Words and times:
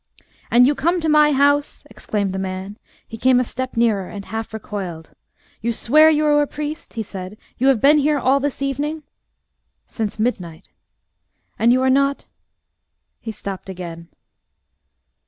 "And 0.49 0.65
you 0.65 0.73
come 0.73 0.99
to 0.99 1.07
my 1.07 1.31
house!" 1.31 1.83
exclaimed 1.87 2.31
the 2.31 2.39
man. 2.39 2.79
He 3.07 3.19
came 3.19 3.39
a 3.39 3.43
step 3.43 3.77
nearer, 3.77 4.09
and 4.09 4.25
half 4.25 4.51
recoiled. 4.51 5.13
"You 5.61 5.71
swear 5.71 6.09
you 6.09 6.25
are 6.25 6.41
a 6.41 6.47
priest?" 6.47 6.93
he 6.93 7.03
said. 7.03 7.37
"You 7.59 7.67
have 7.67 7.79
been 7.79 7.99
here 7.99 8.17
all 8.17 8.39
this 8.39 8.63
evening?" 8.63 9.03
"Since 9.85 10.17
midnight." 10.17 10.69
"And 11.59 11.71
you 11.71 11.83
are 11.83 11.89
not" 11.91 12.25
he 13.21 13.31
stopped 13.31 13.69
again. 13.69 14.07